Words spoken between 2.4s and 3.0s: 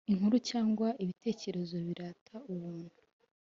ubuntu